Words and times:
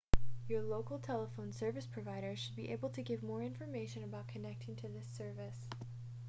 your 0.47 0.63
local 0.63 0.97
telephone 0.97 1.53
service 1.53 1.85
provider 1.85 2.35
should 2.35 2.55
be 2.55 2.69
able 2.71 2.89
to 2.89 3.03
give 3.03 3.21
more 3.21 3.43
information 3.43 4.03
about 4.03 4.27
connecting 4.29 4.75
to 4.75 4.87
this 4.87 5.05
service 5.15 5.67